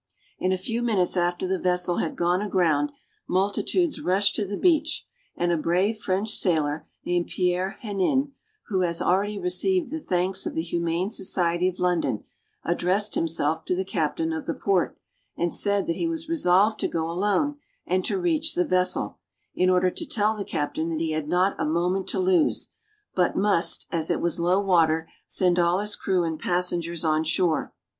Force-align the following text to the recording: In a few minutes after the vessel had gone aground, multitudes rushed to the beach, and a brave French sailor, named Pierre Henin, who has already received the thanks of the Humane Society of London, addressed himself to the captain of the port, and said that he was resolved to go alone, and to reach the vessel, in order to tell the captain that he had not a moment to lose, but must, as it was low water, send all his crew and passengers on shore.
In 0.39 0.51
a 0.51 0.57
few 0.57 0.81
minutes 0.81 1.15
after 1.15 1.47
the 1.47 1.59
vessel 1.59 1.97
had 1.97 2.15
gone 2.15 2.41
aground, 2.41 2.91
multitudes 3.29 4.01
rushed 4.01 4.35
to 4.35 4.47
the 4.47 4.57
beach, 4.57 5.05
and 5.35 5.51
a 5.51 5.57
brave 5.57 5.99
French 5.99 6.33
sailor, 6.33 6.87
named 7.05 7.27
Pierre 7.27 7.77
Henin, 7.83 8.31
who 8.69 8.81
has 8.81 8.99
already 8.99 9.37
received 9.37 9.91
the 9.91 9.99
thanks 9.99 10.47
of 10.47 10.55
the 10.55 10.63
Humane 10.63 11.11
Society 11.11 11.67
of 11.67 11.77
London, 11.77 12.23
addressed 12.63 13.13
himself 13.13 13.63
to 13.65 13.75
the 13.75 13.85
captain 13.85 14.33
of 14.33 14.47
the 14.47 14.55
port, 14.55 14.97
and 15.37 15.53
said 15.53 15.85
that 15.85 15.97
he 15.97 16.07
was 16.07 16.27
resolved 16.27 16.79
to 16.79 16.87
go 16.87 17.07
alone, 17.07 17.59
and 17.85 18.03
to 18.05 18.17
reach 18.19 18.55
the 18.55 18.65
vessel, 18.65 19.19
in 19.53 19.69
order 19.69 19.91
to 19.91 20.05
tell 20.07 20.35
the 20.35 20.43
captain 20.43 20.89
that 20.89 20.99
he 20.99 21.11
had 21.11 21.27
not 21.27 21.55
a 21.59 21.63
moment 21.63 22.07
to 22.07 22.17
lose, 22.17 22.71
but 23.13 23.35
must, 23.37 23.85
as 23.91 24.09
it 24.09 24.19
was 24.19 24.39
low 24.39 24.59
water, 24.59 25.07
send 25.27 25.59
all 25.59 25.77
his 25.77 25.95
crew 25.95 26.23
and 26.23 26.39
passengers 26.39 27.05
on 27.05 27.23
shore. 27.23 27.71